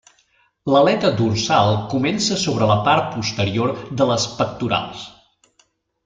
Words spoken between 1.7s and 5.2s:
comença sobre la part posterior de les pectorals.